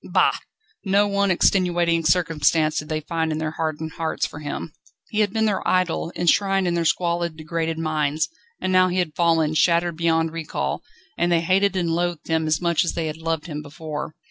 Bah!!! 0.03 0.33
Not 0.83 1.11
one 1.11 1.29
extenuating 1.29 2.03
circumstance 2.05 2.79
did 2.79 2.89
they 2.89 3.01
find 3.01 3.31
in 3.31 3.37
their 3.37 3.51
hardened 3.51 3.91
hearts 3.97 4.25
for 4.25 4.39
him. 4.39 4.73
He 5.09 5.19
had 5.19 5.31
been 5.31 5.45
their 5.45 5.61
idol, 5.67 6.11
enshrined 6.15 6.67
in 6.67 6.73
their 6.73 6.85
squalid, 6.85 7.37
degraded 7.37 7.77
minds, 7.77 8.27
and 8.59 8.73
now 8.73 8.87
he 8.87 8.97
had 8.97 9.13
fallen, 9.13 9.53
shattered 9.53 9.97
beyond 9.97 10.31
recall, 10.31 10.81
and 11.19 11.31
they 11.31 11.41
hated 11.41 11.75
and 11.75 11.91
loathed 11.91 12.27
him 12.29 12.47
as 12.47 12.59
much 12.59 12.83
as 12.83 12.93
they 12.93 13.05
had 13.05 13.17
loved 13.17 13.45
him 13.45 13.61
before. 13.61 14.15